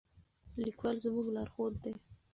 لیکوال 0.63 0.95
زموږ 1.03 1.25
لارښود 1.35 1.73
دی. 1.83 1.93